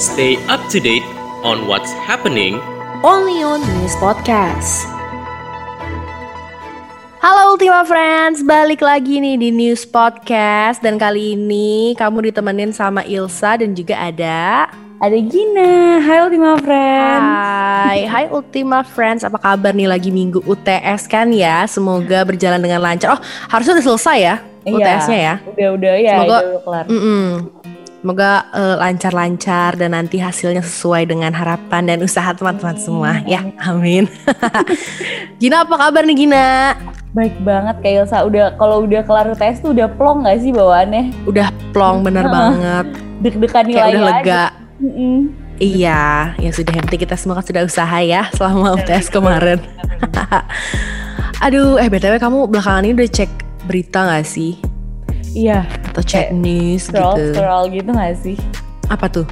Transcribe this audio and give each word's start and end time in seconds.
Stay 0.00 0.40
up 0.48 0.64
to 0.72 0.80
date 0.80 1.04
on 1.44 1.68
what's 1.68 1.92
happening 1.92 2.56
only 3.04 3.44
on 3.44 3.60
News 3.60 3.92
Podcast. 4.00 4.88
Halo 7.20 7.52
Ultima 7.52 7.84
Friends, 7.84 8.40
balik 8.40 8.80
lagi 8.80 9.20
nih 9.20 9.36
di 9.36 9.52
News 9.52 9.84
Podcast 9.84 10.80
dan 10.80 10.96
kali 10.96 11.36
ini 11.36 11.92
kamu 12.00 12.32
ditemenin 12.32 12.72
sama 12.72 13.04
Ilsa 13.04 13.60
dan 13.60 13.76
juga 13.76 14.00
ada 14.00 14.72
ada 15.04 15.18
Gina. 15.20 16.00
Hai 16.00 16.18
Ultima 16.24 16.56
Friends. 16.64 17.28
Hai, 17.84 18.00
hai 18.08 18.24
Ultima 18.32 18.80
Friends. 18.80 19.20
Apa 19.20 19.36
kabar 19.36 19.76
nih 19.76 19.84
lagi 19.84 20.08
minggu 20.08 20.40
UTS 20.48 21.12
kan 21.12 21.28
ya? 21.28 21.68
Semoga 21.68 22.24
berjalan 22.24 22.64
dengan 22.64 22.80
lancar. 22.80 23.16
Oh, 23.16 23.20
harusnya 23.52 23.76
udah 23.76 23.84
selesai 23.84 24.16
ya 24.16 24.36
iya, 24.64 24.72
UTS-nya 24.72 25.18
ya? 25.20 25.34
Udah 25.44 25.68
udah 25.76 25.94
ya. 26.00 26.14
Semoga 26.16 26.38
udah 26.40 26.62
kelar. 26.64 26.84
Mm 26.88 27.00
-mm. 27.04 27.28
Semoga 28.00 28.48
uh, 28.56 28.80
lancar-lancar 28.80 29.76
dan 29.76 29.92
nanti 29.92 30.16
hasilnya 30.16 30.64
sesuai 30.64 31.12
dengan 31.12 31.36
harapan 31.36 31.84
dan 31.84 31.98
usaha 32.00 32.32
teman-teman 32.32 32.72
semua 32.80 33.20
ya. 33.28 33.44
Amin. 33.60 34.08
Gina 35.40 35.68
apa 35.68 35.76
kabar 35.76 36.08
nih 36.08 36.24
Gina? 36.24 36.80
Baik 37.12 37.36
banget 37.44 37.76
kayak 37.84 38.08
Ilsa. 38.08 38.24
Udah 38.24 38.56
kalau 38.56 38.88
udah 38.88 39.04
kelar 39.04 39.28
tes 39.36 39.60
tuh 39.60 39.76
udah 39.76 39.84
plong 40.00 40.24
gak 40.24 40.40
sih 40.40 40.48
bawaannya? 40.48 41.12
Udah 41.28 41.52
plong 41.76 42.00
bener 42.08 42.24
banget. 42.24 42.86
Deg-degan 43.20 43.64
nilai 43.68 43.76
Kayak 43.84 43.92
udah 43.92 44.04
lega. 44.08 44.44
Mm 44.80 44.92
-mm. 44.96 45.18
Iya, 45.60 46.32
ya 46.40 46.50
sudah 46.56 46.72
yang 46.72 46.88
penting 46.88 47.04
kita 47.04 47.20
semua 47.20 47.36
kan 47.36 47.44
sudah 47.44 47.68
usaha 47.68 47.98
ya 48.00 48.32
selama 48.32 48.80
UTS 48.80 49.12
kemarin. 49.12 49.60
Aduh, 51.44 51.76
eh 51.76 51.92
btw 51.92 52.16
kamu 52.16 52.48
belakangan 52.48 52.88
ini 52.88 52.96
udah 52.96 53.12
cek 53.12 53.28
berita 53.68 54.08
gak 54.08 54.24
sih? 54.24 54.69
Iya. 55.34 55.66
Atau 55.90 56.02
cek 56.02 56.34
news 56.34 56.90
scroll, 56.90 57.16
gitu. 57.18 57.38
Scroll 57.38 57.64
gitu 57.70 57.90
gak 57.94 58.14
sih? 58.18 58.36
Apa 58.90 59.06
tuh? 59.06 59.26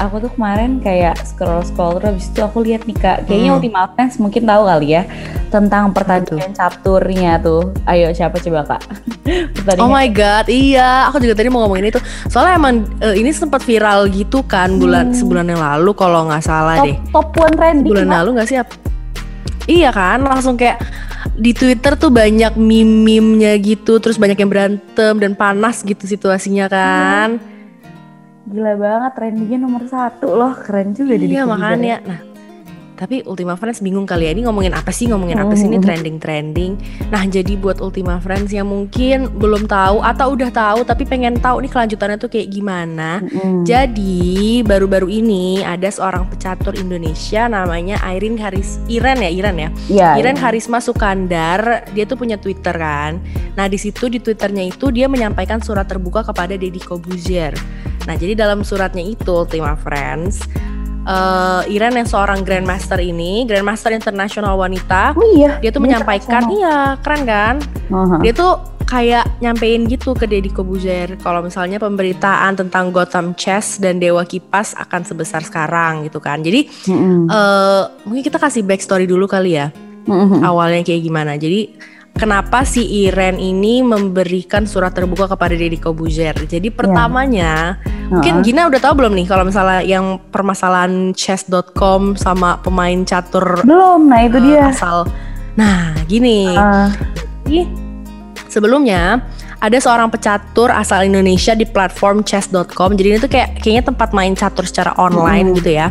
Aku 0.00 0.18
tuh 0.18 0.32
kemarin 0.34 0.82
kayak 0.82 1.14
scroll 1.22 1.62
scroll 1.62 2.00
terus 2.00 2.08
habis 2.10 2.26
itu 2.32 2.40
aku 2.42 2.58
lihat 2.64 2.82
nih 2.90 2.96
kak, 2.96 3.18
kayaknya 3.28 3.54
hmm. 3.54 3.58
Ultima 3.60 3.86
Friends 3.94 4.18
mungkin 4.18 4.42
tahu 4.48 4.66
kali 4.66 4.98
ya 4.98 5.06
tentang 5.52 5.94
pertandingan 5.94 6.50
caturnya 6.56 7.38
tuh. 7.38 7.70
Ayo 7.86 8.10
siapa 8.10 8.40
coba 8.40 8.60
kak? 8.66 8.82
oh 9.84 9.92
my 9.92 10.08
god, 10.10 10.50
iya. 10.50 11.06
Aku 11.06 11.22
juga 11.22 11.38
tadi 11.38 11.52
mau 11.52 11.62
ngomongin 11.62 11.92
itu. 11.92 12.00
Soalnya 12.26 12.58
emang 12.58 12.82
uh, 12.98 13.14
ini 13.14 13.30
sempat 13.30 13.62
viral 13.62 14.10
gitu 14.10 14.42
kan 14.42 14.74
bulan 14.80 15.12
hmm. 15.12 15.18
sebulan 15.22 15.46
yang 15.54 15.60
lalu 15.60 15.92
kalau 15.94 16.26
nggak 16.26 16.42
salah 16.42 16.82
top, 16.82 16.86
deh. 16.88 16.96
Top 17.12 17.28
one 17.38 17.54
trending. 17.54 17.92
Bulan 17.92 18.08
lalu 18.10 18.28
nggak 18.40 18.48
sih? 18.48 18.56
Iya 19.70 19.94
kan, 19.94 20.26
langsung 20.26 20.58
kayak 20.58 20.82
di 21.36 21.52
Twitter 21.54 21.94
tuh 21.94 22.10
banyak 22.10 22.58
meme-memnya 22.58 23.54
gitu, 23.62 24.02
terus 24.02 24.18
banyak 24.18 24.38
yang 24.38 24.50
berantem 24.50 25.14
dan 25.20 25.32
panas 25.38 25.82
gitu 25.86 26.02
situasinya 26.04 26.66
kan. 26.66 27.38
Hmm 27.38 27.52
Gila 28.42 28.74
banget, 28.74 29.12
trendingnya 29.14 29.58
nomor 29.62 29.86
satu 29.86 30.34
loh, 30.34 30.52
keren 30.58 30.90
juga 30.98 31.14
Iya 31.14 31.46
makanya, 31.46 32.02
nah 32.02 32.20
tapi 33.02 33.26
Ultima 33.26 33.58
Friends 33.58 33.82
bingung 33.82 34.06
kali 34.06 34.30
ya 34.30 34.32
ini 34.32 34.46
ngomongin 34.46 34.70
apa 34.78 34.94
sih? 34.94 35.10
Ngomongin 35.10 35.42
apa 35.42 35.58
sih 35.58 35.66
ini? 35.66 35.82
Hmm. 35.82 35.86
trending 35.90 36.16
trending. 36.22 36.72
Nah 37.10 37.26
jadi 37.26 37.58
buat 37.58 37.82
Ultima 37.82 38.22
Friends 38.22 38.54
yang 38.54 38.70
mungkin 38.70 39.26
belum 39.42 39.66
tahu 39.66 39.98
atau 40.06 40.38
udah 40.38 40.54
tahu 40.54 40.86
tapi 40.86 41.02
pengen 41.02 41.34
tahu 41.42 41.66
nih 41.66 41.70
kelanjutannya 41.74 42.16
tuh 42.22 42.30
kayak 42.30 42.46
gimana. 42.54 43.18
Mm. 43.32 43.66
jadi 43.66 44.62
baru-baru 44.62 45.10
ini 45.10 45.66
ada 45.66 45.90
seorang 45.90 46.30
pecatur 46.30 46.78
Indonesia 46.78 47.50
namanya 47.50 47.98
Irene 48.06 48.38
Haris 48.38 48.78
Iren 48.86 49.18
ya 49.18 49.30
Iren 49.34 49.56
ya? 49.58 49.68
Yeah, 49.90 50.12
Iren 50.22 50.38
yeah. 50.38 50.44
Harisma 50.46 50.78
Sukandar 50.78 51.90
dia 51.90 52.04
tuh 52.06 52.14
punya 52.14 52.38
Twitter 52.38 52.76
kan? 52.76 53.18
Nah 53.58 53.66
di 53.66 53.82
situ 53.82 54.06
di 54.06 54.22
Twitternya 54.22 54.62
itu 54.62 54.94
dia 54.94 55.10
menyampaikan 55.10 55.58
surat 55.58 55.90
terbuka 55.90 56.22
kepada 56.22 56.54
Deddy 56.54 56.78
Kobuzier. 56.78 57.56
Nah 58.06 58.14
jadi 58.14 58.38
dalam 58.38 58.62
suratnya 58.62 59.02
itu 59.02 59.32
Ultima 59.34 59.74
Friends 59.74 60.46
uh, 61.06 61.62
Iren 61.66 61.98
yang 61.98 62.08
seorang 62.08 62.42
grandmaster 62.46 62.98
ini, 62.98 63.46
grandmaster 63.48 63.90
internasional 63.94 64.58
wanita. 64.58 65.14
Oh 65.14 65.26
iya. 65.34 65.58
Dia 65.62 65.70
tuh 65.70 65.82
menyampaikan, 65.82 66.46
iya 66.50 66.98
keren 67.00 67.22
kan? 67.24 67.54
Uh-huh. 67.90 68.18
Dia 68.22 68.32
tuh 68.34 68.72
kayak 68.92 69.24
nyampein 69.40 69.88
gitu 69.88 70.12
ke 70.12 70.28
Deddy 70.28 70.52
Kobuzer 70.52 71.16
kalau 71.24 71.40
misalnya 71.40 71.80
pemberitaan 71.80 72.60
tentang 72.60 72.92
Gotham 72.92 73.32
Chess 73.40 73.80
dan 73.80 73.96
Dewa 73.96 74.20
Kipas 74.28 74.76
akan 74.76 75.00
sebesar 75.08 75.40
sekarang 75.40 76.04
gitu 76.04 76.20
kan. 76.20 76.44
Jadi 76.44 76.68
mm-hmm. 76.68 77.32
uh, 77.32 77.88
mungkin 78.04 78.20
kita 78.20 78.36
kasih 78.36 78.60
backstory 78.60 79.08
dulu 79.08 79.24
kali 79.24 79.56
ya. 79.56 79.72
Mm-hmm. 80.04 80.44
Awalnya 80.44 80.84
kayak 80.84 81.02
gimana. 81.08 81.40
Jadi 81.40 81.72
kenapa 82.16 82.62
si 82.62 82.84
Iren 83.04 83.40
ini 83.40 83.80
memberikan 83.80 84.68
surat 84.68 84.92
terbuka 84.92 85.26
kepada 85.28 85.56
Deddy 85.56 85.78
Kobuzer. 85.80 86.36
Jadi 86.36 86.68
iya. 86.68 86.76
pertamanya 86.76 87.52
yeah. 87.82 88.08
mungkin 88.12 88.40
uh-huh. 88.40 88.46
Gina 88.46 88.68
udah 88.68 88.80
tahu 88.80 88.94
belum 89.02 89.12
nih 89.16 89.26
kalau 89.28 89.44
misalnya 89.48 89.80
yang 89.84 90.20
permasalahan 90.30 91.16
chess.com 91.16 92.14
sama 92.14 92.60
pemain 92.60 93.02
catur 93.02 93.64
belum. 93.64 94.08
Nah 94.08 94.20
itu 94.24 94.38
uh, 94.38 94.42
dia 94.44 94.60
asal. 94.70 95.08
Nah 95.56 95.96
gini. 96.06 96.52
Uh. 96.52 96.88
Jadi 97.48 97.60
sebelumnya 98.48 99.24
ada 99.62 99.78
seorang 99.78 100.10
pecatur 100.10 100.74
asal 100.74 101.06
Indonesia 101.06 101.54
di 101.54 101.64
platform 101.64 102.26
chess.com. 102.26 102.98
Jadi 102.98 103.08
ini 103.08 103.18
tuh 103.22 103.30
kayak 103.30 103.62
kayaknya 103.62 103.94
tempat 103.94 104.10
main 104.10 104.34
catur 104.34 104.66
secara 104.66 104.92
online 104.98 105.54
uh. 105.54 105.56
gitu 105.58 105.70
ya. 105.78 105.88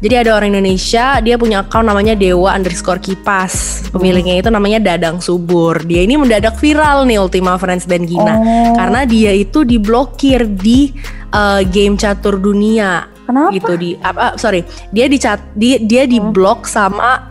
Jadi 0.00 0.14
ada 0.16 0.32
orang 0.32 0.56
Indonesia, 0.56 1.20
dia 1.20 1.36
punya 1.36 1.60
account 1.60 1.84
namanya 1.84 2.16
Dewa 2.16 2.56
underscore 2.56 2.96
Kipas. 2.96 3.84
Pemiliknya 3.92 4.40
itu 4.40 4.48
namanya 4.48 4.80
Dadang 4.80 5.20
Subur. 5.20 5.76
Dia 5.84 6.08
ini 6.08 6.16
mendadak 6.16 6.56
viral 6.56 7.04
nih 7.04 7.20
Ultima 7.20 7.60
Friends 7.60 7.84
dan 7.84 8.08
Gina. 8.08 8.40
Oh. 8.40 8.72
Karena 8.80 9.04
dia 9.04 9.36
itu 9.36 9.60
diblokir 9.60 10.48
di 10.56 10.96
uh, 11.36 11.60
game 11.68 12.00
catur 12.00 12.40
dunia. 12.40 13.12
Kenapa? 13.28 13.52
Gitu 13.52 13.72
di 13.76 13.90
apa 14.00 14.40
sorry, 14.40 14.64
dia 14.88 15.04
di 15.04 15.20
cat 15.20 15.38
dia 15.52 15.76
dia 15.76 16.08
diblok 16.08 16.64
hmm. 16.64 16.72
sama 16.72 17.28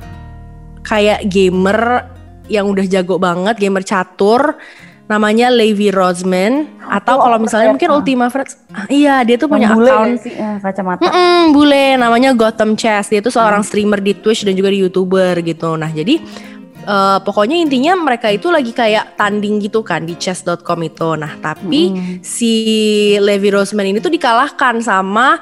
kayak 0.86 1.26
gamer 1.26 2.06
yang 2.54 2.70
udah 2.70 2.86
jago 2.86 3.18
banget, 3.18 3.58
gamer 3.58 3.82
catur 3.82 4.62
namanya 5.10 5.50
Levi 5.50 5.90
Rosman 5.90 6.70
atau 6.86 7.18
oh, 7.18 7.26
kalau 7.26 7.38
misalnya 7.42 7.74
mungkin 7.74 7.90
Ultima 7.90 8.30
Friends 8.30 8.62
iya 8.94 9.26
dia 9.26 9.42
tuh 9.42 9.50
punya 9.50 9.74
bule 9.74 9.90
account. 9.90 10.22
sih, 10.22 10.38
ya, 10.38 10.62
kacamata. 10.62 11.02
Mm 11.02 11.10
-mm, 11.10 11.40
bule 11.50 11.86
namanya 11.98 12.30
Gotham 12.38 12.78
Chess. 12.78 13.10
Dia 13.10 13.18
tuh 13.26 13.34
seorang 13.34 13.66
hmm. 13.66 13.70
streamer 13.74 14.00
di 14.06 14.14
Twitch 14.14 14.46
dan 14.46 14.54
juga 14.54 14.70
di 14.70 14.86
YouTuber 14.86 15.42
gitu. 15.42 15.74
Nah 15.74 15.90
jadi 15.90 16.22
uh, 16.86 17.18
pokoknya 17.26 17.58
intinya 17.58 17.98
mereka 17.98 18.30
itu 18.30 18.54
lagi 18.54 18.70
kayak 18.70 19.18
tanding 19.18 19.58
gitu 19.58 19.82
kan 19.82 20.06
di 20.06 20.14
chess.com 20.14 20.80
itu. 20.86 21.10
Nah 21.18 21.42
tapi 21.42 21.90
hmm. 21.90 22.22
si 22.22 22.54
Levi 23.18 23.50
Rosman 23.50 23.90
ini 23.90 23.98
tuh 23.98 24.14
dikalahkan 24.14 24.78
sama 24.86 25.42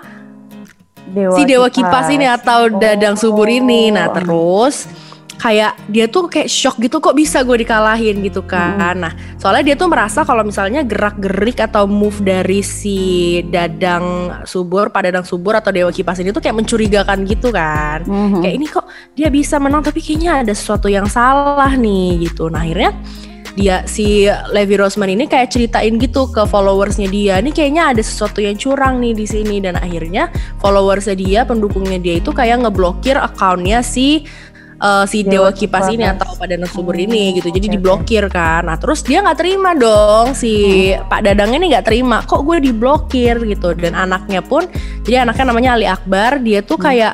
Dewa 1.07 1.35
si 1.35 1.43
Dewa 1.43 1.67
Kipas, 1.67 2.07
Kipas 2.07 2.07
ini 2.15 2.23
atau 2.23 2.71
oh. 2.71 2.79
Dadang 2.79 3.19
Subur 3.19 3.51
ini. 3.51 3.91
Nah 3.91 4.15
terus 4.15 4.87
kayak 5.37 5.77
dia 5.87 6.09
tuh 6.09 6.27
kayak 6.27 6.49
shock 6.49 6.81
gitu 6.81 6.97
kok 6.97 7.13
bisa 7.13 7.45
gue 7.45 7.61
dikalahin 7.61 8.25
gitu 8.25 8.41
kan. 8.43 8.97
Hmm. 8.97 9.05
Nah, 9.07 9.13
soalnya 9.37 9.73
dia 9.73 9.75
tuh 9.77 9.87
merasa 9.87 10.25
kalau 10.25 10.41
misalnya 10.41 10.81
gerak-gerik 10.81 11.61
atau 11.61 11.85
move 11.85 12.19
dari 12.25 12.65
si 12.65 13.39
Dadang 13.47 14.39
Subur, 14.43 14.89
Pak 14.89 15.01
Dadang 15.07 15.25
Subur 15.25 15.53
atau 15.55 15.69
Dewa 15.69 15.93
Kipas 15.93 16.19
ini 16.19 16.33
tuh 16.33 16.41
kayak 16.41 16.57
mencurigakan 16.57 17.23
gitu 17.29 17.53
kan. 17.53 18.03
Hmm. 18.03 18.41
Kayak 18.41 18.55
ini 18.57 18.65
kok 18.67 18.85
dia 19.13 19.29
bisa 19.29 19.61
menang 19.61 19.85
tapi 19.85 20.01
kayaknya 20.01 20.41
ada 20.43 20.53
sesuatu 20.57 20.89
yang 20.89 21.05
salah 21.05 21.71
nih 21.77 22.27
gitu. 22.27 22.49
Nah, 22.49 22.65
akhirnya 22.65 22.97
dia 23.57 23.81
si 23.89 24.29
Levi 24.53 24.77
Rosman 24.77 25.17
ini 25.17 25.25
kayak 25.25 25.49
ceritain 25.49 25.97
gitu 25.97 26.29
ke 26.29 26.45
followersnya 26.45 27.09
dia 27.09 27.41
ini 27.41 27.49
kayaknya 27.49 27.89
ada 27.89 28.05
sesuatu 28.05 28.37
yang 28.37 28.53
curang 28.53 29.01
nih 29.01 29.17
di 29.17 29.25
sini 29.25 29.57
dan 29.57 29.73
akhirnya 29.81 30.29
followersnya 30.61 31.17
dia 31.17 31.41
pendukungnya 31.41 31.97
dia 31.97 32.21
itu 32.21 32.29
kayak 32.29 32.61
ngeblokir 32.61 33.17
akunnya 33.17 33.81
si 33.81 34.29
uh, 34.81 35.05
si 35.09 35.25
Dewa, 35.25 35.49
Dewa 35.49 35.51
Kipas 35.53 35.89
ini 35.89 36.05
atau 36.05 36.33
pada 36.37 36.55
Subur 36.69 36.93
hmm, 36.97 37.05
ini 37.09 37.23
gitu. 37.37 37.49
Jadi 37.49 37.67
okay, 37.69 37.75
diblokir 37.77 38.23
kan. 38.29 38.65
Nah, 38.65 38.77
terus 38.77 39.01
dia 39.01 39.21
nggak 39.21 39.37
terima 39.37 39.71
dong 39.73 40.33
si 40.37 40.53
hmm. 40.93 41.09
Pak 41.09 41.21
Dadang 41.25 41.51
ini 41.53 41.73
nggak 41.73 41.85
terima. 41.85 42.21
Kok 42.25 42.41
gue 42.45 42.57
diblokir 42.61 43.35
gitu. 43.45 43.73
Dan 43.77 43.97
anaknya 43.97 44.41
pun 44.41 44.65
jadi 45.05 45.23
anaknya 45.23 45.45
namanya 45.49 45.69
Ali 45.77 45.87
Akbar, 45.87 46.41
dia 46.41 46.61
tuh 46.61 46.77
hmm. 46.77 46.85
kayak 46.85 47.13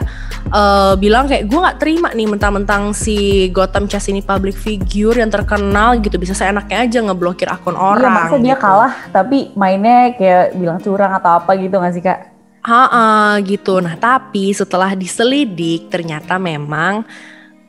uh, 0.52 0.94
bilang 1.00 1.30
kayak 1.30 1.48
gue 1.48 1.60
nggak 1.60 1.80
terima 1.80 2.10
nih 2.12 2.28
mentang-mentang 2.28 2.92
si 2.92 3.48
Gotham 3.54 3.88
Chess 3.88 4.10
ini 4.12 4.20
public 4.20 4.58
figure 4.58 5.16
yang 5.16 5.32
terkenal 5.32 5.96
gitu 6.02 6.18
bisa 6.20 6.36
saya 6.36 6.52
enaknya 6.52 6.78
aja 6.84 7.00
ngeblokir 7.06 7.48
akun 7.48 7.78
iya, 7.78 7.82
orang. 7.82 8.28
Iya, 8.34 8.40
dia 8.42 8.56
gitu. 8.58 8.64
kalah 8.64 8.94
tapi 9.14 9.38
mainnya 9.56 10.12
kayak 10.18 10.58
bilang 10.58 10.80
curang 10.82 11.12
atau 11.16 11.40
apa 11.40 11.52
gitu 11.56 11.76
nggak 11.78 11.94
sih 11.96 12.04
kak? 12.04 12.20
Ha, 12.64 13.44
gitu. 13.44 13.84
Nah 13.84 14.00
tapi 14.00 14.56
setelah 14.56 14.96
diselidik 14.96 15.92
ternyata 15.92 16.40
memang 16.40 17.04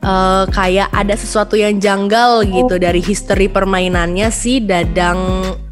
uh, 0.05 0.45
kayak 0.53 0.93
ada 0.93 1.17
sesuatu 1.17 1.57
yang 1.57 1.81
janggal 1.81 2.45
gitu 2.45 2.77
oh. 2.77 2.81
dari 2.81 3.01
history 3.01 3.49
permainannya 3.49 4.29
si 4.29 4.61
Dadang 4.61 5.17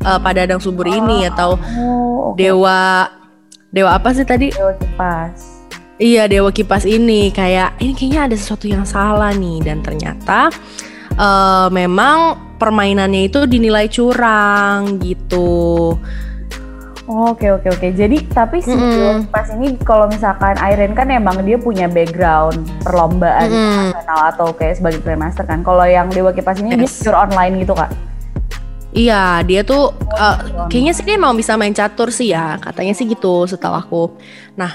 uh, 0.02 0.20
Pak 0.20 0.34
Dadang 0.34 0.60
Subur 0.60 0.90
oh. 0.90 0.98
ini 0.98 1.30
atau 1.30 1.56
oh, 1.56 2.34
okay. 2.34 2.50
dewa 2.50 3.08
dewa 3.70 3.90
apa 3.94 4.10
sih 4.18 4.26
tadi? 4.26 4.50
Dewa 4.50 4.74
kipas. 4.74 5.64
Iya 6.02 6.26
dewa 6.26 6.50
kipas 6.50 6.90
ini 6.90 7.30
kayak 7.30 7.78
ini 7.78 7.94
kayaknya 7.94 8.22
ada 8.34 8.36
sesuatu 8.36 8.66
yang 8.66 8.84
salah 8.84 9.30
nih 9.32 9.62
dan 9.62 9.86
ternyata 9.86 10.50
uh, 11.16 11.70
memang 11.70 12.36
permainannya 12.58 13.30
itu 13.30 13.46
dinilai 13.46 13.86
curang 13.88 14.98
gitu. 14.98 15.94
Oke 17.04 17.52
oke 17.52 17.68
oke. 17.68 17.88
Jadi 17.92 18.32
tapi 18.32 18.64
si 18.64 18.72
Mm-mm. 18.72 19.28
pas 19.28 19.44
ini 19.52 19.76
kalau 19.84 20.08
misalkan 20.08 20.56
Irene 20.56 20.96
kan 20.96 21.12
emang 21.12 21.44
dia 21.44 21.60
punya 21.60 21.92
background 21.92 22.64
perlombaan 22.80 23.52
Mm-mm. 23.52 23.92
nasional 23.92 24.22
atau 24.32 24.48
kayak 24.56 24.80
sebagai 24.80 25.04
grandmaster 25.04 25.44
kan. 25.44 25.68
Kalau 25.68 25.84
yang 25.84 26.08
Dewa 26.08 26.32
Kipas 26.32 26.64
ini 26.64 26.80
dia 26.80 26.88
Yes. 26.88 27.04
pure 27.04 27.20
online 27.20 27.60
gitu 27.60 27.76
kak. 27.76 27.92
Iya, 28.94 29.42
dia 29.44 29.66
tuh 29.66 29.90
uh, 30.16 30.70
kayaknya 30.70 30.94
sih 30.94 31.02
dia 31.02 31.18
mau 31.18 31.34
bisa 31.34 31.58
main 31.58 31.74
catur 31.74 32.14
sih 32.14 32.30
ya, 32.30 32.62
katanya 32.62 32.94
sih 32.94 33.10
gitu 33.10 33.50
setahu 33.50 33.74
aku. 33.74 34.04
Nah, 34.54 34.70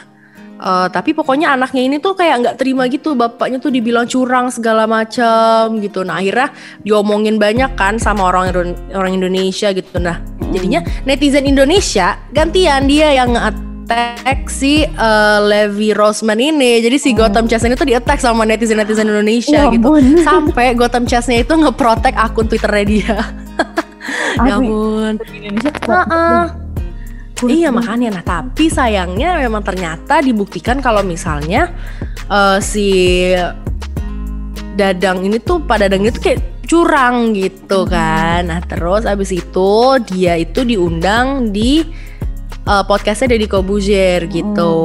uh, 0.59 0.91
tapi 0.91 1.15
pokoknya 1.15 1.55
anaknya 1.55 1.87
ini 1.87 1.97
tuh 2.03 2.19
kayak 2.19 2.43
nggak 2.43 2.57
terima 2.59 2.91
gitu, 2.91 3.15
bapaknya 3.15 3.63
tuh 3.63 3.71
dibilang 3.71 4.11
curang 4.11 4.51
segala 4.51 4.91
macam 4.91 5.79
gitu. 5.79 6.03
Nah 6.03 6.19
akhirnya 6.19 6.51
diomongin 6.83 7.39
banyak 7.39 7.79
kan 7.79 8.03
sama 8.03 8.27
orang 8.27 8.75
orang 8.91 9.13
Indonesia 9.15 9.71
gitu. 9.71 10.03
Nah 10.03 10.19
jadinya 10.53 10.81
netizen 11.05 11.45
Indonesia 11.47 12.19
gantian 12.33 12.89
dia 12.89 13.13
yang 13.13 13.37
nge-attack 13.37 14.49
si 14.49 14.85
uh, 14.85 15.41
Levi 15.45 15.93
Rosman 15.97 16.41
ini. 16.41 16.81
Jadi 16.85 16.97
si 16.97 17.11
Gotham 17.17 17.49
Chess 17.49 17.65
ini 17.65 17.77
tuh 17.77 17.89
di-attack 17.89 18.21
sama 18.21 18.45
netizen-netizen 18.45 19.09
Indonesia 19.09 19.69
Ya 19.69 19.73
gitu. 19.73 19.89
Sampai 20.29 20.77
Gotham 20.77 21.05
Chess-nya 21.09 21.45
itu 21.45 21.53
nge-protect 21.53 22.17
akun 22.17 22.47
Twitternya 22.49 22.85
dia. 22.85 23.15
ya 24.49 24.57
ampun. 24.57 25.15
Iya 27.47 27.71
makanya 27.71 28.19
nah 28.19 28.25
tapi 28.27 28.67
sayangnya 28.67 29.39
memang 29.39 29.63
ternyata 29.63 30.19
dibuktikan 30.19 30.83
kalau 30.83 31.07
misalnya 31.07 31.71
eh, 32.27 32.59
si 32.59 32.89
Dadang 34.75 35.27
ini 35.27 35.39
tuh 35.43 35.63
Pak 35.63 35.87
Dadang 35.87 36.07
itu 36.07 36.19
kayak 36.19 36.39
curang 36.69 37.33
gitu 37.33 37.89
kan. 37.89 38.47
Nah 38.47 38.61
terus 38.61 39.09
abis 39.09 39.33
itu 39.33 39.73
dia 40.05 40.37
itu 40.37 40.63
diundang 40.63 41.49
di 41.51 41.83
eh, 42.69 42.85
podcastnya 42.85 43.35
Deddy 43.35 43.49
Kobuzier 43.49 44.29
gitu. 44.29 44.77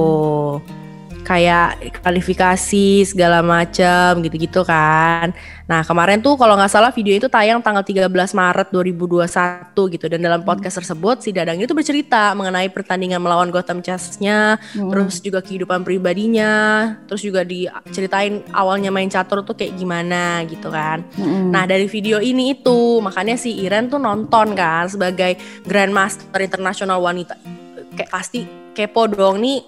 Kayak 1.23 1.79
kualifikasi 2.03 3.07
segala 3.07 3.39
macam 3.39 4.19
gitu-gitu 4.19 4.61
kan. 4.67 5.31
Nah 5.63 5.79
kemarin 5.87 6.19
tuh 6.19 6.35
kalau 6.35 6.59
nggak 6.59 6.67
salah 6.67 6.91
video 6.91 7.15
itu 7.15 7.31
tayang 7.31 7.63
tanggal 7.63 7.79
13 7.79 8.11
Maret 8.11 8.67
2021 8.75 9.95
gitu 9.95 10.05
dan 10.11 10.19
dalam 10.19 10.43
podcast 10.43 10.83
tersebut 10.83 11.23
si 11.23 11.31
Dadang 11.31 11.55
itu 11.63 11.71
bercerita 11.71 12.35
mengenai 12.35 12.67
pertandingan 12.67 13.23
melawan 13.23 13.47
Gotham 13.47 13.79
Chess-nya, 13.79 14.59
Mm. 14.75 14.91
terus 14.91 15.23
juga 15.23 15.39
kehidupan 15.39 15.87
pribadinya, 15.87 16.51
terus 17.07 17.23
juga 17.23 17.47
diceritain 17.47 18.43
awalnya 18.51 18.91
main 18.91 19.07
catur 19.07 19.39
tuh 19.47 19.55
kayak 19.55 19.79
gimana 19.79 20.43
gitu 20.51 20.67
kan. 20.67 21.07
Mm-mm. 21.15 21.55
Nah 21.55 21.63
dari 21.63 21.87
video 21.87 22.19
ini 22.19 22.59
itu 22.59 22.99
makanya 22.99 23.39
si 23.39 23.63
Iren 23.63 23.87
tuh 23.87 24.03
nonton 24.03 24.51
kan 24.53 24.91
sebagai 24.91 25.39
Grandmaster 25.63 26.43
Internasional 26.43 26.99
Wanita 26.99 27.39
kayak 27.95 28.11
pasti 28.11 28.43
kepo 28.73 29.05
dong 29.05 29.39
nih 29.39 29.61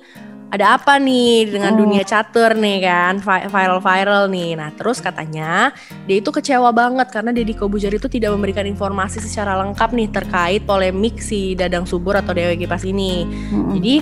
ada 0.46 0.78
apa 0.78 0.96
nih 0.96 1.52
dengan 1.52 1.74
Hmm. 1.76 1.82
dunia 1.84 2.04
catur 2.04 2.54
nih 2.54 2.80
kan 2.80 3.18
vi- 3.18 3.48
viral-viral 3.50 4.30
nih. 4.30 4.56
Nah 4.56 4.70
terus 4.72 5.02
katanya 5.02 5.74
dia 6.06 6.18
itu 6.18 6.30
kecewa 6.30 6.70
banget 6.70 7.10
karena 7.10 7.34
Deddy 7.34 7.54
Kobuzer 7.54 7.92
itu 7.92 8.08
tidak 8.08 8.32
memberikan 8.32 8.64
informasi 8.64 9.20
secara 9.20 9.58
lengkap 9.60 9.90
nih 9.92 10.08
terkait 10.08 10.62
polemik 10.64 11.20
si 11.20 11.54
Dadang 11.54 11.84
Subur 11.84 12.16
atau 12.16 12.32
Dewi 12.32 12.56
Kipas 12.56 12.86
ini. 12.86 13.26
Mm-mm. 13.26 13.74
Jadi 13.76 13.94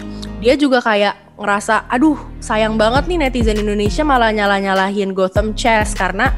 dia 0.43 0.53
juga 0.53 0.77
kayak 0.77 1.15
ngerasa, 1.33 1.89
aduh 1.89 2.19
sayang 2.37 2.77
banget 2.77 3.09
nih 3.09 3.17
netizen 3.17 3.57
Indonesia 3.57 4.05
malah 4.05 4.29
nyalah-nyalahin 4.29 5.15
Gotham 5.17 5.57
Chess 5.57 5.97
karena 5.97 6.29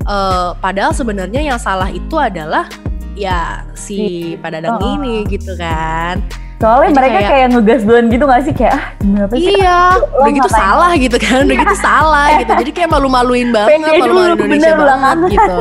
eh, 0.00 0.50
padahal 0.56 0.96
sebenarnya 0.96 1.44
yang 1.44 1.60
salah 1.60 1.92
itu 1.92 2.16
adalah 2.16 2.64
ya 3.12 3.66
si 3.74 4.32
Padadang 4.40 4.80
Oh. 4.80 4.94
ini 4.96 5.26
gitu 5.28 5.52
kan. 5.58 6.22
Soalnya 6.58 6.90
Jadi 6.90 6.98
mereka 6.98 7.14
kayak- 7.14 7.30
kayak, 7.30 7.46
ngegas 7.54 7.80
duluan 7.86 8.06
gitu 8.08 8.24
gak 8.26 8.42
sih 8.42 8.50
kayak 8.52 8.74
ah 8.74 8.84
gimana 8.98 9.26
sih? 9.30 9.38
Iya, 9.54 9.78
Lo 9.94 10.18
udah 10.18 10.32
gitu 10.34 10.50
salah 10.50 10.90
gitu 10.94 11.16
kan, 11.16 11.40
udah 11.46 11.56
gitu 11.56 11.76
salah 11.78 12.26
gitu. 12.36 12.52
Jadi 12.52 12.70
kayak 12.72 12.90
malu-maluin 12.90 13.48
banget, 13.48 13.78
malu-maluin 13.78 14.10
dulu, 14.34 14.42
Indonesia 14.42 14.72
bener, 14.74 14.88
banget 14.90 15.16
gitu. 15.30 15.56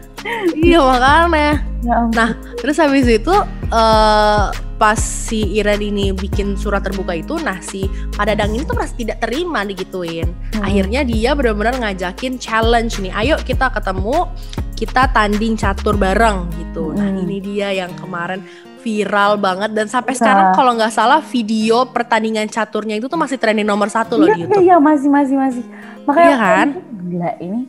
iya 0.64 0.78
makanya. 0.80 1.52
Ya. 1.80 1.96
Nah, 2.12 2.30
terus 2.56 2.76
habis 2.76 3.04
itu 3.04 3.34
eh 3.68 4.46
pas 4.76 4.96
si 4.96 5.60
Iren 5.60 5.76
ini 5.78 6.08
bikin 6.10 6.56
surat 6.56 6.80
terbuka 6.80 7.12
itu, 7.12 7.36
nah 7.36 7.60
si 7.60 7.84
Padadang 8.10 8.48
ini 8.50 8.64
tuh 8.64 8.72
merasa 8.72 8.96
tidak 8.96 9.20
terima 9.20 9.60
digituin. 9.60 10.32
Hmm. 10.56 10.64
Akhirnya 10.64 11.04
dia 11.04 11.36
benar-benar 11.36 11.76
ngajakin 11.78 12.40
challenge 12.40 12.96
nih, 12.96 13.12
ayo 13.14 13.36
kita 13.38 13.68
ketemu, 13.68 14.24
kita 14.72 15.12
tanding 15.12 15.52
catur 15.54 16.00
bareng 16.00 16.48
gitu. 16.56 16.96
Nah 16.96 17.12
Hmm. 17.12 17.28
ini 17.28 17.44
dia 17.44 17.76
yang 17.76 17.92
kemarin 17.92 18.40
viral 18.80 19.36
banget 19.36 19.70
dan 19.70 19.86
sampai 19.86 20.12
Iya. 20.12 20.18
sekarang 20.18 20.46
kalau 20.52 20.72
nggak 20.72 20.90
salah 20.90 21.20
video 21.22 21.84
pertandingan 21.86 22.48
caturnya 22.48 22.96
itu 22.96 23.06
tuh 23.06 23.14
masih 23.14 23.36
trending 23.36 23.64
nomor 23.64 23.86
satu 23.86 24.16
loh 24.16 24.24
Iya, 24.24 24.34
di 24.34 24.38
iya, 24.38 24.46
YouTube. 24.46 24.64
iya, 24.64 24.76
masih, 24.78 25.08
masih, 25.08 25.36
masih. 25.36 25.64
Makanya 26.02 26.26
Iya 26.26 26.36
kan? 26.38 26.68
gila 27.02 27.30
ini 27.38 27.60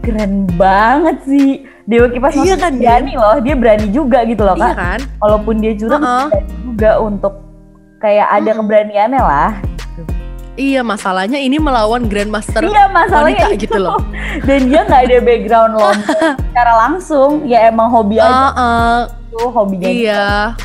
keren 0.00 0.32
banget 0.52 1.16
sih. 1.24 1.48
Dewa 1.82 2.06
Kipas 2.08 2.34
Iya 2.34 2.54
kan, 2.56 2.72
berani 2.76 3.14
loh, 3.14 3.38
dia 3.38 3.54
berani 3.54 3.86
juga 3.88 4.22
gitu 4.22 4.42
loh 4.42 4.54
Iya 4.54 4.64
kak. 4.64 4.76
kan? 4.76 4.98
Walaupun 5.18 5.54
dia 5.56 5.72
curang, 5.72 6.02
dia 6.02 6.14
berani 6.30 6.54
juga 6.62 6.90
untuk 7.00 7.34
kayak 7.96 8.26
ada 8.28 8.42
Mm-mm. 8.48 8.58
keberaniannya 8.60 9.22
lah. 9.22 9.50
Iya 10.56 10.80
masalahnya 10.80 11.36
ini 11.36 11.60
melawan 11.60 12.08
Grandmaster 12.08 12.64
Iya 12.64 12.88
masalahnya 12.88 13.44
wanita 13.44 13.48
itu. 13.52 13.62
gitu 13.68 13.78
loh. 13.78 14.00
Dan 14.40 14.60
dia 14.66 14.80
nggak 14.82 15.02
ada 15.04 15.16
background 15.20 15.72
lomba 15.74 16.16
secara 16.48 16.72
langsung, 16.80 17.30
ya 17.44 17.68
emang 17.68 17.86
hobi 17.86 18.16
aja 18.16 18.56
Tuh 19.36 19.50
hobinya. 19.50 19.86
iya. 19.86 20.56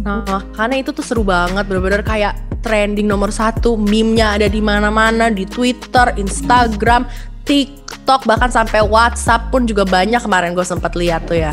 Nah, 0.00 0.22
makanya 0.24 0.76
itu 0.78 0.90
tuh 0.90 1.02
seru 1.02 1.20
banget, 1.20 1.66
bener-bener 1.66 2.00
kayak 2.00 2.32
trending 2.60 3.04
nomor 3.04 3.28
satu, 3.28 3.74
meme-nya 3.74 4.38
ada 4.38 4.46
di 4.46 4.58
mana-mana, 4.58 5.28
di 5.28 5.44
Twitter, 5.44 6.14
Instagram, 6.14 7.04
TikTok, 7.44 8.24
bahkan 8.24 8.48
sampai 8.48 8.80
WhatsApp 8.80 9.50
pun 9.50 9.66
juga 9.66 9.84
banyak 9.84 10.16
kemarin 10.18 10.54
gue 10.54 10.64
sempat 10.64 10.94
lihat 10.94 11.26
tuh 11.26 11.36
ya. 11.36 11.52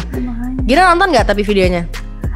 Gina 0.64 0.88
nonton 0.88 1.12
nggak 1.12 1.28
tapi 1.28 1.42
videonya? 1.42 1.84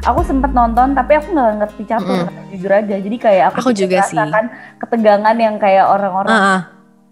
Aku 0.03 0.21
sempet 0.21 0.51
nonton 0.51 0.91
tapi 0.91 1.15
aku 1.15 1.31
nggak 1.31 1.51
ngerti 1.63 1.83
catur 1.87 2.27
Mm-mm. 2.27 2.51
jujur 2.51 2.71
aja. 2.71 2.95
Jadi 2.99 3.17
kayak 3.17 3.43
aku, 3.49 3.57
Aku 3.57 3.71
juga 3.71 4.03
sih. 4.03 4.13
merasakan 4.13 4.45
ketegangan 4.77 5.35
yang 5.35 5.55
kayak 5.55 5.85
orang-orang 5.87 6.29
Ah, 6.29 6.45
ah. 6.45 6.61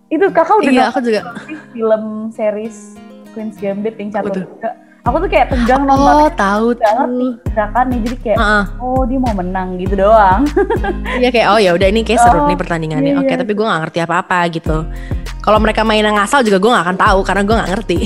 itu 0.09 0.25
kakak 0.29 0.55
udah 0.59 0.67
iya, 0.67 0.81
nonton 0.83 0.91
aku 0.91 0.99
juga. 1.01 1.21
film 1.71 2.03
series 2.29 2.77
Queen's 3.31 3.57
Gambit 3.57 3.95
yang 3.97 4.09
tuh? 4.11 4.45
juga. 4.45 4.69
Aku 5.03 5.19
tuh 5.19 5.27
kayak 5.27 5.51
tegang 5.51 5.83
Oh, 5.83 5.87
nontonnya 5.89 6.31
tahu 6.33 6.65
nggak 6.73 6.93
ngerti 6.95 7.27
gerakannya 7.51 7.97
jadi 8.01 8.17
kayak 8.23 8.37
ah. 8.39 8.63
oh 8.79 9.03
dia 9.03 9.19
mau 9.19 9.35
menang 9.35 9.75
gitu 9.75 9.99
doang. 9.99 10.47
Iya 11.19 11.29
kayak 11.29 11.47
oh 11.49 11.59
ya 11.59 11.71
udah 11.71 11.87
ini 11.87 12.01
kayak 12.01 12.19
seru 12.19 12.39
Oh, 12.39 12.47
nih 12.47 12.55
pertandingannya. 12.55 13.11
iya, 13.11 13.19
Oke, 13.19 13.27
iya. 13.27 13.37
tapi 13.37 13.51
gue 13.51 13.65
nggak 13.65 13.81
ngerti 13.83 13.99
apa-apa 13.99 14.39
gitu. 14.49 14.77
Kalau 15.37 15.59
mereka 15.59 15.83
main 15.83 15.99
yang 15.99 16.15
ngasal 16.15 16.39
juga 16.41 16.55
gue 16.55 16.71
nggak 16.71 16.85
akan 16.87 16.97
tahu 16.97 17.19
karena 17.21 17.41
gue 17.43 17.55
nggak 17.55 17.71
ngerti. 17.71 17.97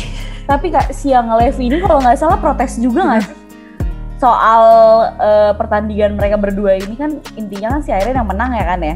tapi 0.48 0.72
kak 0.72 0.90
siang 0.90 1.28
Levi 1.30 1.68
ini 1.68 1.78
kalau 1.78 2.00
nggak 2.00 2.16
salah 2.16 2.40
protes 2.40 2.80
juga 2.80 3.04
nggak 3.04 3.20
sih 3.22 3.36
soal 4.24 4.64
eh, 5.20 5.52
pertandingan 5.54 6.16
mereka 6.16 6.40
berdua 6.40 6.74
ini 6.74 6.96
kan 6.96 7.20
intinya 7.36 7.76
kan 7.76 7.82
si 7.84 7.92
Irene 7.92 8.16
yang 8.16 8.26
menang 8.26 8.52
ya 8.52 8.64
kan 8.66 8.80
ya 8.80 8.96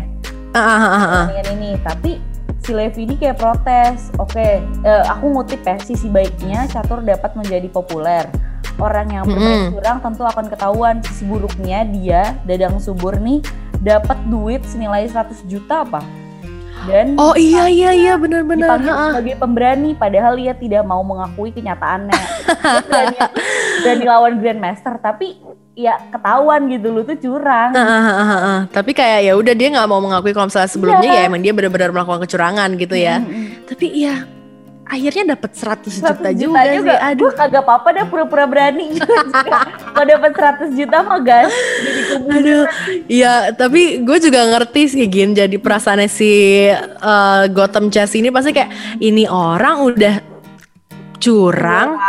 Ah, 0.51 0.57
ah, 0.57 0.71
ah, 0.71 0.87
ah. 0.87 1.07
pertandingan 1.27 1.47
ini 1.53 1.69
tapi 1.77 2.11
si 2.61 2.71
Levi 2.71 3.09
ini 3.09 3.15
kayak 3.17 3.37
protes. 3.41 4.13
Oke 4.21 4.61
eh, 4.61 5.03
aku 5.09 5.33
ngutip 5.33 5.61
ya 5.65 5.75
sisi 5.81 6.07
baiknya 6.07 6.69
catur 6.69 7.01
dapat 7.01 7.33
menjadi 7.33 7.67
populer. 7.67 8.29
Orang 8.79 9.13
yang 9.13 9.27
bermain 9.27 9.69
Mm-mm. 9.69 9.77
curang 9.77 9.99
tentu 10.01 10.23
akan 10.25 10.45
ketahuan. 10.47 10.95
Sisi 11.05 11.27
buruknya 11.27 11.85
dia 11.85 12.37
Dadang 12.45 12.79
Subur 12.81 13.17
nih 13.17 13.43
dapat 13.81 14.17
duit 14.29 14.61
senilai 14.65 15.09
100 15.09 15.49
juta 15.49 15.81
apa 15.81 16.20
dan 16.83 17.13
Oh 17.15 17.33
iya 17.33 17.65
iya 17.65 17.91
iya 17.91 18.13
benar-benar. 18.15 18.81
sebagai 18.81 19.35
pemberani 19.37 19.93
padahal 19.93 20.33
dia 20.33 20.53
tidak 20.53 20.81
mau 20.81 21.01
mengakui 21.01 21.49
kenyataannya 21.49 22.13
Dia 22.13 22.81
berani, 22.83 23.17
berani 23.81 24.05
lawan 24.05 24.33
Grandmaster 24.37 24.95
tapi 24.97 25.37
ya 25.71 25.95
ketahuan 26.09 26.67
gitu 26.67 26.89
lu 26.89 27.01
tuh 27.01 27.15
curang. 27.15 27.71
Tapi 28.67 28.91
kayak 28.91 29.19
ya 29.23 29.33
udah 29.33 29.53
dia 29.53 29.67
nggak 29.69 29.87
mau 29.87 29.99
mengakui 29.99 30.31
kalau 30.31 30.45
misalnya 30.45 30.67
sebelumnya 30.67 31.09
Iya. 31.09 31.17
ya 31.17 31.27
emang 31.27 31.41
dia 31.41 31.53
benar-benar 31.53 31.89
melakukan 31.91 32.21
kecurangan 32.21 32.69
gitu 32.75 32.95
ya. 32.95 33.19
Mm-mm. 33.19 33.65
Tapi 33.65 33.85
iya 33.87 34.15
akhirnya 34.91 35.23
dapat 35.39 35.51
100 35.55 35.87
juta, 35.87 36.11
100 36.19 36.35
juga, 36.35 36.59
sih. 36.67 36.99
Aduh. 36.99 37.31
Gua 37.31 37.39
kagak 37.39 37.63
apa-apa 37.63 37.87
dah 37.95 38.05
pura-pura 38.11 38.43
berani. 38.43 38.99
Kalau 39.95 40.07
dapat 40.07 40.31
100 40.35 40.75
juta 40.75 40.97
mah 41.07 41.19
gas 41.23 41.47
jadi. 41.47 42.35
Aduh, 42.35 42.65
iya 43.07 43.33
tapi 43.55 44.03
gue 44.03 44.17
juga 44.19 44.41
ngerti 44.51 44.81
sih 44.91 45.05
Gin 45.07 45.31
jadi 45.31 45.55
perasaannya 45.55 46.09
si 46.11 46.31
eh, 46.71 47.43
Gotham 47.53 47.87
Chess 47.87 48.17
ini 48.17 48.33
pasti 48.33 48.51
kayak 48.51 48.99
ini 48.99 49.27
orang 49.29 49.83
udah 49.85 50.30
curang, 51.21 52.01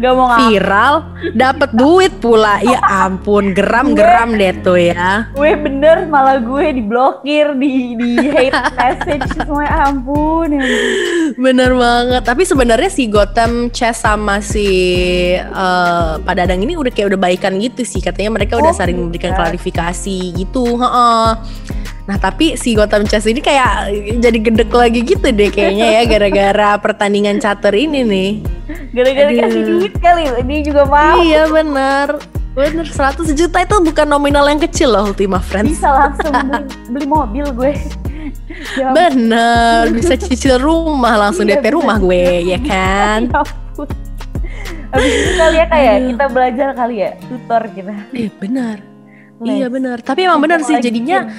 Gak 0.00 0.12
mau 0.16 0.26
ngaku. 0.26 0.40
viral, 0.48 0.94
dapat 1.32 1.70
duit 1.72 2.12
pula. 2.18 2.56
Ya 2.58 2.80
ampun, 2.80 3.52
geram-geram 3.52 4.32
deh 4.34 4.56
tuh 4.58 4.80
ya. 4.80 5.28
Gue 5.36 5.52
bener 5.54 6.08
malah 6.08 6.40
gue 6.40 6.72
diblokir, 6.72 7.52
di 7.54 7.92
di 7.94 8.10
hate 8.26 8.56
message 8.74 9.28
ampun. 9.36 9.60
ya 9.60 9.70
ampun. 9.84 10.48
Bener 11.36 11.70
banget. 11.72 12.22
Tapi 12.24 12.42
sebenarnya 12.42 12.88
si 12.88 13.06
Gotham 13.06 13.68
Chess 13.68 14.00
sama 14.00 14.40
si 14.40 14.66
eh, 15.36 16.12
Pak 16.16 16.34
Dadang 16.34 16.64
ini 16.64 16.74
udah 16.74 16.88
kayak 16.88 17.12
udah 17.12 17.20
baikan 17.20 17.60
gitu 17.60 17.84
sih. 17.84 18.00
Katanya 18.00 18.32
mereka 18.34 18.56
udah 18.56 18.72
Oh, 18.72 18.76
saling 18.76 18.96
memberikan 18.96 19.32
iya. 19.32 19.38
klarifikasi 19.38 20.18
gitu. 20.34 20.64
Heeh. 20.64 21.28
Nah 22.08 22.16
tapi 22.16 22.56
si 22.56 22.72
Gotham 22.72 23.04
Chess 23.04 23.28
ini 23.28 23.44
kayak 23.44 23.92
jadi 24.16 24.38
gedek 24.40 24.72
lagi 24.72 25.04
gitu 25.04 25.28
deh 25.28 25.52
kayaknya 25.52 26.00
ya 26.00 26.02
gara-gara 26.08 26.80
pertandingan 26.80 27.36
catur 27.36 27.76
ini 27.76 28.00
nih. 28.00 28.30
Gara-gara 28.96 29.28
kasih 29.28 29.62
duit 29.68 29.94
kali, 30.00 30.24
dia 30.24 30.60
juga 30.64 30.88
mau. 30.88 31.20
Iya 31.20 31.52
bener. 31.52 32.16
Bener 32.56 32.88
100 32.88 33.28
juta 33.36 33.60
itu 33.60 33.76
bukan 33.76 34.08
nominal 34.08 34.48
yang 34.48 34.58
kecil 34.58 34.90
loh 34.90 35.12
Ultima 35.12 35.38
Friends. 35.38 35.68
Bisa 35.78 35.92
langsung 35.92 36.32
beli, 36.32 36.64
beli 36.90 37.06
mobil 37.06 37.46
gue. 37.52 37.72
Ya. 38.74 38.90
Bener, 38.90 39.92
bisa 39.94 40.18
cicil 40.18 40.58
rumah 40.58 41.28
langsung 41.28 41.46
Iya, 41.46 41.60
DP 41.62 41.76
rumah 41.78 42.00
gue, 42.02 42.56
ya 42.56 42.58
kan? 42.72 43.30
Ya 43.30 43.40
ampun. 43.44 43.88
Habis 44.88 45.12
itu 45.12 45.32
kali 45.36 45.56
ya 45.60 45.66
kayak 45.68 45.94
kita 46.08 46.24
belajar 46.32 46.68
kali 46.72 46.96
ya, 47.04 47.10
tutor 47.28 47.62
kita. 47.76 47.92
Eh 48.16 48.32
bener. 48.32 48.80
Les. 49.38 49.62
Iya 49.62 49.66
bener. 49.70 50.02
Tapi 50.02 50.26
emang 50.26 50.42
bener 50.42 50.64
sih 50.66 50.74
jadinya. 50.82 51.30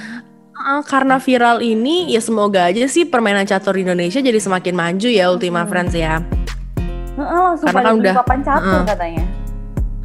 Uh, 0.60 0.82
karena 0.82 1.16
viral 1.16 1.58
ini 1.58 2.08
ya 2.08 2.20
semoga 2.20 2.64
aja 2.64 2.84
sih 2.84 3.02
permainan 3.02 3.42
catur 3.42 3.72
di 3.72 3.82
Indonesia 3.82 4.20
jadi 4.20 4.36
semakin 4.36 4.74
maju 4.74 5.08
ya 5.08 5.24
Ultima 5.26 5.64
Friends 5.64 5.92
ya. 5.92 6.20
Heeh, 7.10 7.40
langsung 7.42 7.66
Karena 7.66 7.82
kan 7.82 7.94
udah- 7.96 8.16
papan 8.16 8.40
catur 8.40 8.70
heeh. 8.74 8.84
katanya. 8.86 9.24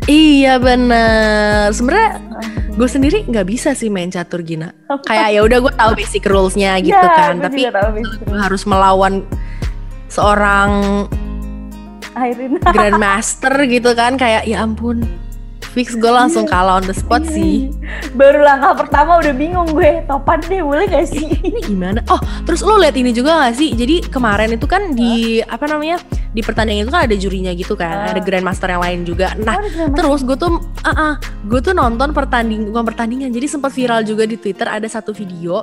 Iya 0.05 0.53
bener. 0.57 1.71
Sebenarnya 1.71 2.11
gue 2.71 2.85
sendiri 2.85 3.17
nggak 3.25 3.47
bisa 3.47 3.73
sih 3.73 3.89
main 3.89 4.07
catur 4.07 4.39
Gina. 4.39 4.69
Kayak 5.09 5.27
ya 5.31 5.41
udah 5.41 5.57
gue 5.59 5.73
tahu 5.73 5.91
basic 5.93 6.23
rulesnya 6.23 6.77
gitu 6.77 6.93
Ya, 6.93 7.09
kan. 7.09 7.41
Tapi 7.41 7.65
gue 8.21 8.37
harus 8.37 8.63
melawan 8.63 9.25
seorang 10.07 10.71
grandmaster 12.65 13.51
gitu 13.65 13.91
kan 13.91 14.15
kayak 14.15 14.45
ya 14.45 14.61
ampun. 14.61 15.03
Fix 15.75 15.91
gue 15.91 16.07
langsung 16.07 16.47
kalah 16.47 16.79
on 16.79 16.87
the 16.87 16.95
spot 16.95 17.19
Iya, 17.21 17.35
sih. 17.35 17.53
Baru 18.15 18.39
langkah 18.39 18.79
pertama 18.79 19.19
udah 19.19 19.35
bingung 19.35 19.67
gue. 19.67 20.07
Topan 20.07 20.39
deh, 20.41 20.63
boleh 20.63 20.87
gak 20.87 21.11
sih? 21.11 21.27
ini 21.43 21.59
gimana? 21.59 21.99
Oh, 22.07 22.15
terus 22.47 22.63
lo 22.63 22.79
lihat 22.79 22.95
ini 22.95 23.11
juga 23.11 23.43
gak 23.43 23.59
sih? 23.59 23.75
Jadi 23.75 24.07
kemarin 24.07 24.55
itu 24.55 24.63
kan 24.65 24.95
di 24.95 25.43
apa 25.43 25.67
namanya 25.67 25.99
di 26.31 26.39
pertandingan 26.39 26.87
itu 26.87 26.93
kan 26.95 27.03
ada 27.03 27.15
jurinya 27.15 27.51
gitu 27.51 27.75
kan, 27.75 28.07
Ah. 28.07 28.11
ada 28.15 28.23
grandmaster 28.23 28.71
yang 28.71 28.79
lain 28.79 29.03
juga. 29.03 29.35
Nah, 29.35 29.51
Oh, 29.51 29.59
ada 29.59 29.67
grandmaster. 29.67 29.99
terus 29.99 30.21
gue 30.23 30.37
tuh, 30.37 30.51
ah, 30.81 30.91
ah, 30.95 31.13
gue 31.43 31.59
tuh 31.59 31.71
nonton 31.71 32.15
pertanding 32.15 32.71
bukan 32.71 32.83
pertandingan, 32.85 33.29
jadi 33.29 33.43
sempat 33.45 33.71
viral 33.71 33.99
juga 34.01 34.23
di 34.23 34.39
Twitter 34.39 34.67
ada 34.67 34.87
satu 34.87 35.11
video 35.11 35.59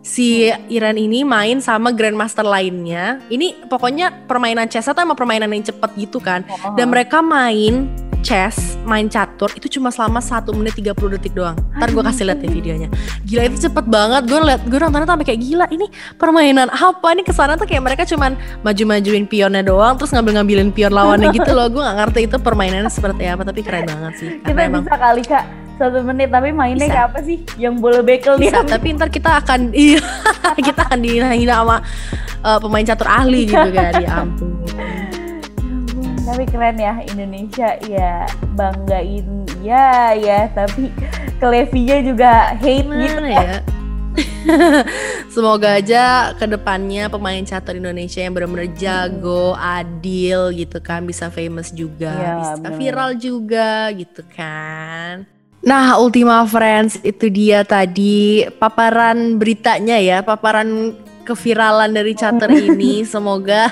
si 0.00 0.48
Iran 0.72 0.96
ini 0.96 1.24
main 1.24 1.60
sama 1.60 1.92
grandmaster 1.92 2.44
lainnya. 2.44 3.20
Ini 3.28 3.68
pokoknya 3.68 4.24
permainan 4.24 4.68
chess 4.68 4.88
atau 4.88 5.04
emang 5.04 5.16
permainan 5.16 5.52
yang 5.52 5.64
cepet 5.64 5.90
gitu 5.96 6.18
kan. 6.18 6.44
Oh. 6.48 6.74
Dan 6.76 6.88
mereka 6.88 7.20
main 7.20 7.88
chess, 8.20 8.76
main 8.84 9.08
catur 9.08 9.48
itu 9.56 9.80
cuma 9.80 9.88
selama 9.88 10.20
1 10.20 10.44
menit 10.52 10.76
30 10.76 11.16
detik 11.16 11.32
doang. 11.32 11.56
Ntar 11.76 11.88
gue 11.88 12.04
kasih 12.04 12.24
lihat 12.28 12.40
ya 12.44 12.50
videonya. 12.52 12.88
Gila 13.24 13.42
itu 13.48 13.56
cepet 13.68 13.84
banget. 13.88 14.22
Gue 14.28 14.40
liat, 14.44 14.62
gue 14.68 14.78
nontonnya 14.80 15.08
tuh 15.08 15.12
sampai 15.16 15.26
kayak 15.28 15.40
gila. 15.40 15.66
Ini 15.72 15.86
permainan 16.20 16.68
apa? 16.68 17.16
Ini 17.16 17.22
ke 17.24 17.32
sana 17.32 17.56
tuh 17.56 17.64
kayak 17.64 17.80
mereka 17.80 18.04
cuman 18.04 18.36
maju-majuin 18.60 19.24
pionnya 19.24 19.64
doang, 19.64 19.96
terus 19.96 20.12
ngambil-ngambilin 20.12 20.68
pion 20.72 20.92
lawannya 20.92 21.32
gitu 21.32 21.50
loh. 21.56 21.72
Gue 21.72 21.80
nggak 21.80 21.96
ngerti 21.96 22.20
itu 22.28 22.36
permainannya 22.36 22.92
seperti 22.92 23.24
apa, 23.24 23.42
tapi 23.44 23.60
keren 23.64 23.88
banget 23.88 24.12
sih. 24.20 24.28
Kita 24.44 24.60
emang 24.68 24.84
bisa 24.84 24.96
kali 25.00 25.22
kak 25.24 25.44
satu 25.80 26.04
menit 26.04 26.28
tapi 26.28 26.52
mainnya 26.52 26.84
Bisa. 26.84 26.92
kayak 26.92 27.06
apa 27.08 27.18
sih? 27.24 27.38
Yang 27.56 27.74
bola 27.80 28.00
bekel 28.04 28.36
bisa. 28.36 28.60
dia. 28.60 28.76
Tapi 28.76 28.86
ntar 29.00 29.08
kita 29.08 29.30
akan, 29.40 29.72
iya, 29.88 30.04
kita 30.60 30.84
akan 30.84 30.98
dihina 31.00 31.32
sama 31.32 31.80
uh, 32.44 32.58
pemain 32.60 32.84
catur 32.84 33.08
ahli 33.08 33.48
gitu 33.48 33.68
kan. 33.72 33.92
Ya 33.96 34.10
ampun. 34.20 34.52
tapi 36.30 36.46
keren 36.46 36.78
ya 36.78 36.94
Indonesia 37.10 37.74
ya 37.90 38.22
banggain 38.54 39.26
ya 39.66 40.14
ya 40.14 40.46
tapi 40.54 40.86
ke 41.42 41.46
Levinya 41.48 41.98
juga 42.06 42.54
hate 42.54 42.86
gitu 42.86 43.18
Gimana 43.18 43.30
ya? 43.34 43.58
Semoga 45.34 45.78
aja 45.78 46.34
ke 46.34 46.46
depannya 46.46 47.06
pemain 47.10 47.42
catur 47.42 47.78
Indonesia 47.78 48.20
yang 48.22 48.34
benar-benar 48.34 48.70
jago, 48.74 49.54
adil 49.54 50.50
gitu 50.50 50.82
kan, 50.82 51.06
bisa 51.06 51.30
famous 51.30 51.70
juga, 51.70 52.10
Iya, 52.10 52.32
bisa 52.42 52.54
bener. 52.58 52.78
viral 52.78 53.10
juga 53.16 53.70
gitu 53.94 54.22
kan. 54.34 55.39
Nah, 55.60 56.00
Ultima 56.00 56.40
Friends 56.44 56.96
itu 57.00 57.28
dia 57.28 57.60
tadi 57.62 58.48
paparan 58.56 59.36
beritanya 59.36 60.00
ya, 60.00 60.24
paparan 60.24 60.96
keviralan 61.22 61.92
dari 61.92 62.16
catur 62.16 62.48
ini. 62.72 63.04
Semoga 63.04 63.68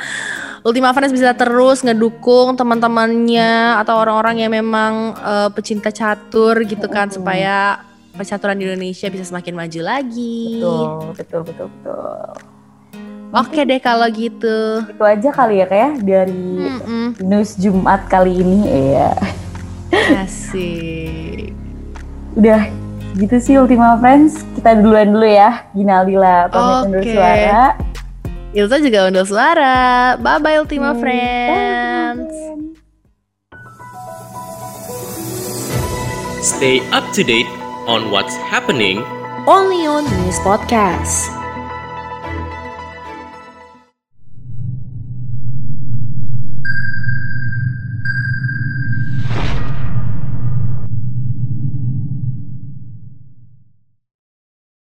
Ultima 0.66 0.90
Friends 0.90 1.12
bisa 1.12 1.32
terus 1.32 1.84
ngedukung 1.84 2.56
teman-temannya 2.56 3.76
atau 3.76 4.00
orang-orang 4.00 4.40
yang 4.40 4.52
memang 4.54 4.92
eh, 5.14 5.48
pecinta 5.52 5.88
catur 5.88 6.64
gitu 6.64 6.88
kan 6.88 7.08
Mm. 7.08 7.14
supaya 7.14 7.84
percaturan 8.10 8.56
di 8.56 8.66
Indonesia 8.66 9.06
bisa 9.06 9.24
semakin 9.24 9.54
maju 9.54 9.80
lagi. 9.80 10.58
betul 10.58 11.12
betul 11.14 11.40
betul 11.44 11.66
betul 11.70 12.32
Oke 13.28 13.60
deh 13.62 13.76
kalau 13.78 14.08
gitu. 14.08 14.80
itu 14.82 15.04
aja 15.04 15.28
kali 15.28 15.60
ya 15.60 15.68
kayak 15.68 16.00
dari 16.00 16.56
Mm-mm. 16.58 17.20
news 17.20 17.54
Jumat 17.54 18.08
kali 18.08 18.40
ini 18.40 18.64
ya 18.90 19.12
Asik. 19.92 21.52
udah 22.36 22.68
gitu 23.16 23.36
sih 23.40 23.54
Ultima 23.58 23.96
Friends 23.98 24.44
kita 24.54 24.78
duluan 24.78 25.10
dulu 25.10 25.26
ya 25.26 25.64
Gina 25.72 26.04
Lila 26.04 26.46
pamit 26.46 26.76
undur 26.86 27.02
Oke. 27.02 27.12
suara 27.14 27.62
Ilsa 28.48 28.80
juga 28.80 29.04
undur 29.04 29.28
suara. 29.28 29.76
Bye 30.16 30.40
bye 30.40 30.56
Ultima 30.56 30.96
Bye. 30.96 31.00
Friends. 31.04 32.32
Stay 36.40 36.80
up 36.90 37.04
to 37.12 37.20
date 37.20 37.46
on 37.84 38.08
what's 38.08 38.32
happening 38.48 39.04
Only 39.44 39.84
on 39.84 40.08
this 40.24 40.40
podcast. 40.40 41.28